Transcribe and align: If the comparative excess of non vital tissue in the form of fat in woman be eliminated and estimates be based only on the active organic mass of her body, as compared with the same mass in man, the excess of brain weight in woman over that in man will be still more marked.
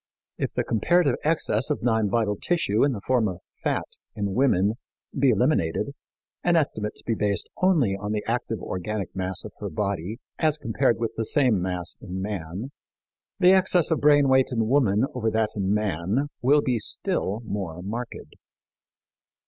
If 0.39 0.51
the 0.55 0.63
comparative 0.63 1.13
excess 1.23 1.69
of 1.69 1.83
non 1.83 2.09
vital 2.09 2.35
tissue 2.35 2.83
in 2.83 2.91
the 2.93 3.01
form 3.05 3.27
of 3.27 3.41
fat 3.63 3.85
in 4.15 4.33
woman 4.33 4.79
be 5.15 5.29
eliminated 5.29 5.93
and 6.43 6.57
estimates 6.57 7.03
be 7.03 7.13
based 7.13 7.47
only 7.61 7.95
on 7.95 8.11
the 8.11 8.23
active 8.25 8.59
organic 8.63 9.15
mass 9.15 9.45
of 9.45 9.53
her 9.59 9.69
body, 9.69 10.17
as 10.39 10.57
compared 10.57 10.97
with 10.99 11.11
the 11.17 11.25
same 11.25 11.61
mass 11.61 11.95
in 12.01 12.19
man, 12.19 12.71
the 13.37 13.51
excess 13.51 13.91
of 13.91 14.01
brain 14.01 14.27
weight 14.27 14.47
in 14.51 14.67
woman 14.69 15.05
over 15.13 15.29
that 15.29 15.49
in 15.55 15.71
man 15.71 16.29
will 16.41 16.61
be 16.63 16.79
still 16.79 17.43
more 17.45 17.83
marked. 17.83 18.35